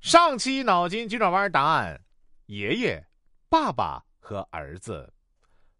[0.00, 2.00] 上期脑筋急转弯答案：
[2.46, 3.06] 爷爷、
[3.50, 5.12] 爸爸和儿子，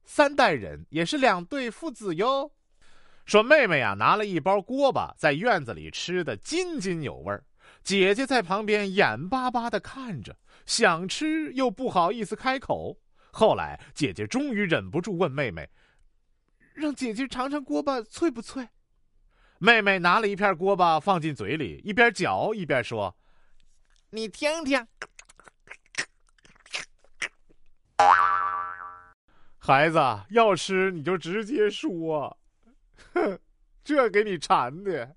[0.04, 2.52] 三代人也是两对父子哟。
[3.24, 7.42] 说妹妹呀，拿了一包锅巴，在院子里吃的津津有味儿。
[7.82, 12.98] 姐姐在旁边眼巴巴的看着，想吃又不好意思开口。
[13.32, 15.66] 后来姐姐终于忍不住问妹妹
[16.74, 18.68] ：“让姐姐尝尝锅巴脆不脆？”
[19.58, 23.16] 妹妹拿了一片锅巴放进嘴里，一边嚼一边说。
[24.12, 24.84] 你听听，
[29.56, 32.36] 孩子要吃你就直接说，
[33.14, 33.38] 哼，
[33.84, 35.14] 这给你馋的。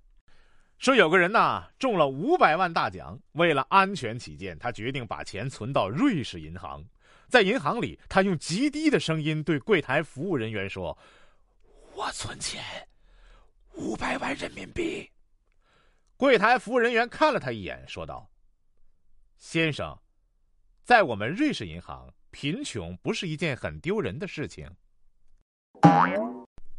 [0.78, 6.86] 说有个人呐中了五百万大奖，为了安全起见，他决定把钱存到瑞士银行。
[7.28, 10.96] 在银行里，他用极低的声音对柜台服务人员说
[11.96, 12.64] ：“我存钱
[13.72, 15.10] 五百万人民币。”
[16.16, 18.30] 柜台服务人员看了他一眼，说道。
[19.38, 20.00] 先生，
[20.84, 24.70] 在我们瑞士银行，贫穷不是一件很丢人的事情。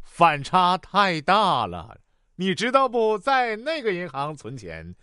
[0.03, 1.99] 反差太大了，
[2.35, 3.17] 你知道不？
[3.17, 4.95] 在那个银行存钱，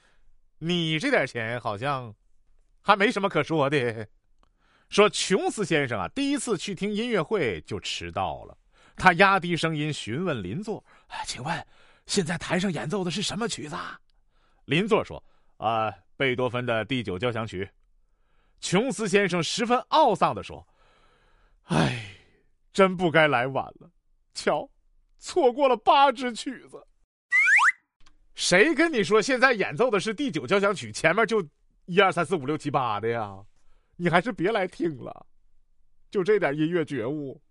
[0.59, 2.15] 你这点钱好像
[2.81, 4.09] 还没什么可说的。
[4.89, 8.59] 说琼斯先生啊，第一次去听音乐会就迟到了。
[8.97, 10.85] 他压低声音询问邻座
[11.27, 11.67] ：“请问，
[12.07, 13.77] 现在台上演奏的是什么曲子？”
[14.67, 15.23] 邻座说
[15.59, 15.93] ：“啊。”
[16.23, 17.69] 贝多芬的第九交响曲，
[18.61, 20.65] 琼斯先生十分懊丧的说
[21.67, 22.15] ：“哎，
[22.73, 23.91] 真不该来晚了，
[24.33, 24.71] 瞧，
[25.19, 26.81] 错过了八支曲子。
[28.37, 31.45] 谁跟你说现在演奏的是第九交响曲，前面就
[31.87, 33.37] 一二三四五六七八的呀？
[33.97, 35.27] 你还是别来听了，
[36.09, 37.43] 就这点音乐觉悟。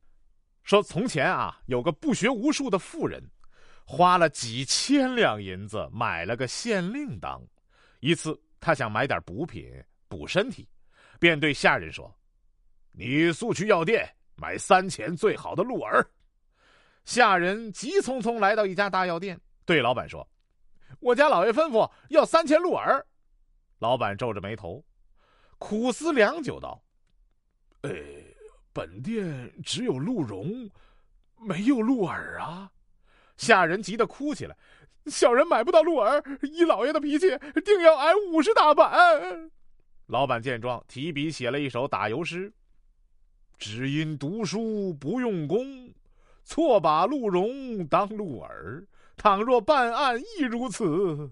[0.63, 3.21] 说从前啊，有个不学无术的妇人，
[3.83, 7.45] 花了几千两银子买了个县令当，
[7.99, 9.69] 一次。”他想买点补品
[10.07, 10.69] 补身体，
[11.19, 12.15] 便对下人说
[12.93, 16.01] ：“你速去药店买三钱最好的鹿耳。”
[17.03, 20.25] 下人急匆匆来到一家大药店，对老板说
[21.01, 23.03] ：“我家老爷吩咐要三钱鹿耳。”
[23.79, 24.85] 老板皱着眉头，
[25.57, 26.79] 苦思良久道
[27.81, 27.91] ：“呃，
[28.71, 30.69] 本店只有鹿茸，
[31.35, 32.71] 没有鹿耳啊。”
[33.37, 34.55] 下人急得哭起来。
[35.07, 37.27] 小人买不到鹿耳，依老爷的脾气，
[37.65, 39.51] 定要挨五十大板。
[40.07, 42.51] 老板见状，提笔写了一首打油诗
[43.57, 45.93] ：“只因读书不用功，
[46.43, 48.85] 错把鹿茸当鹿耳。
[49.17, 51.29] 倘若办案亦如此，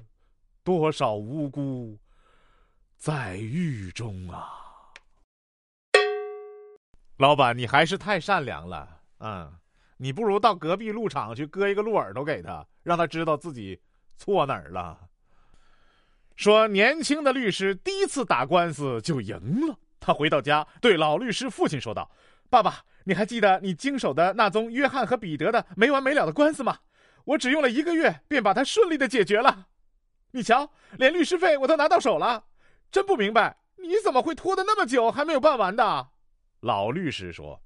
[0.64, 1.98] 多少无辜
[2.98, 4.48] 在狱中啊！”
[7.18, 9.54] 老板，你还是太善良了，嗯。
[10.02, 13.78] 你不如到隔壁鹿场去割一个鹿耳朵给他，让他知道自己
[14.16, 14.98] 错哪儿了。
[16.38, 22.10] 说年轻的律师第一次打官司就赢了，他回到家对老律师父亲说道
[22.50, 26.78] ：“爸爸，你还记得你经手的那宗约翰和彼得的没完没了的官司吗？
[27.26, 29.68] 我只用了一个月便把它顺利的解决了。
[30.32, 32.46] 你瞧，连律师费我都拿到手了，
[32.90, 36.12] 真不明白你怎么会拖得那么久还没有办完的。”
[36.62, 37.62] 老律师说。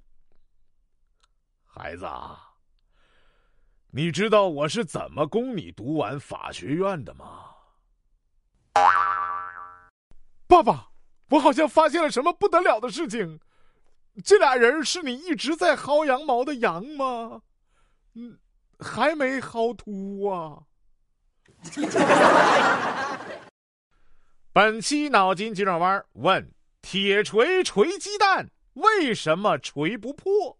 [1.76, 2.08] 孩子，
[3.90, 7.46] 你知道我是怎么供你读完法学院的吗？
[10.48, 10.90] 爸爸，
[11.32, 13.40] 我好像发现了什么不得了的事情。
[14.24, 17.42] 这俩人是你一直在薅羊毛的羊吗？
[18.14, 18.38] 嗯，
[18.78, 20.62] 还没薅秃啊。
[24.54, 26.54] 本期脑筋急转弯问：
[26.84, 30.60] 铁锤锤鸡蛋，为什么锤不破？